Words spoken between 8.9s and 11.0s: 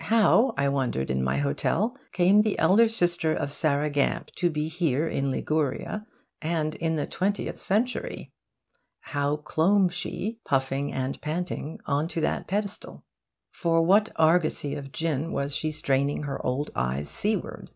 How clomb she, puffing